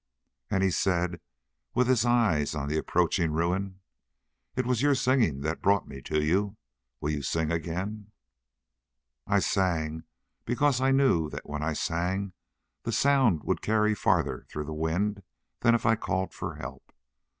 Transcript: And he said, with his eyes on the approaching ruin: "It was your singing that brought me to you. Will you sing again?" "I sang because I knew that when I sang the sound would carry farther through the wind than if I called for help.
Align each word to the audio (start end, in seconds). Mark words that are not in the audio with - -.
And 0.49 0.63
he 0.63 0.71
said, 0.71 1.21
with 1.75 1.85
his 1.87 2.05
eyes 2.05 2.55
on 2.55 2.67
the 2.67 2.77
approaching 2.79 3.33
ruin: 3.33 3.81
"It 4.55 4.65
was 4.65 4.81
your 4.81 4.95
singing 4.95 5.41
that 5.41 5.61
brought 5.61 5.87
me 5.87 6.01
to 6.01 6.23
you. 6.23 6.57
Will 6.99 7.11
you 7.11 7.21
sing 7.21 7.51
again?" 7.51 8.11
"I 9.27 9.37
sang 9.37 10.05
because 10.43 10.81
I 10.81 10.89
knew 10.89 11.29
that 11.29 11.47
when 11.47 11.61
I 11.61 11.73
sang 11.73 12.33
the 12.81 12.91
sound 12.91 13.43
would 13.43 13.61
carry 13.61 13.93
farther 13.93 14.47
through 14.49 14.65
the 14.65 14.73
wind 14.73 15.21
than 15.59 15.75
if 15.75 15.85
I 15.85 15.95
called 15.95 16.33
for 16.33 16.55
help. 16.55 16.91